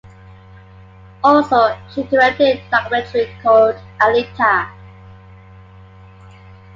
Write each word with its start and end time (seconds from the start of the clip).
Also 1.23 1.77
she 1.93 2.01
directed 2.01 2.57
a 2.57 2.69
documentary 2.71 3.29
called 3.43 3.75
Anita. 3.99 4.67